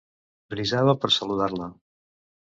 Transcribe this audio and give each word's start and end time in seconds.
Frisava 0.53 0.95
per 1.03 1.11
saludar-la. 1.15 1.67